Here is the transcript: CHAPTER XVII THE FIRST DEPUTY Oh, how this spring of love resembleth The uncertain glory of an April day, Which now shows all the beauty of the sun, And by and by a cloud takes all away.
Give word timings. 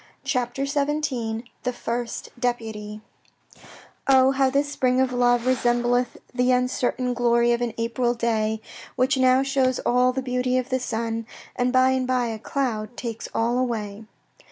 CHAPTER 0.23 0.65
XVII 0.65 1.43
THE 1.61 1.71
FIRST 1.71 2.29
DEPUTY 2.39 3.01
Oh, 4.07 4.31
how 4.31 4.49
this 4.49 4.67
spring 4.71 4.99
of 4.99 5.13
love 5.13 5.45
resembleth 5.45 6.17
The 6.33 6.51
uncertain 6.51 7.13
glory 7.13 7.51
of 7.51 7.61
an 7.61 7.75
April 7.77 8.15
day, 8.15 8.61
Which 8.95 9.17
now 9.17 9.43
shows 9.43 9.77
all 9.85 10.11
the 10.11 10.23
beauty 10.23 10.57
of 10.57 10.69
the 10.69 10.79
sun, 10.79 11.27
And 11.55 11.71
by 11.71 11.91
and 11.91 12.07
by 12.07 12.29
a 12.29 12.39
cloud 12.39 12.97
takes 12.97 13.29
all 13.35 13.59
away. 13.59 14.05